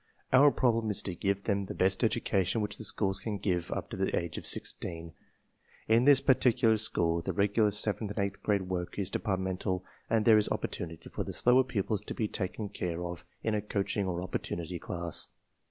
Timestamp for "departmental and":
9.11-10.25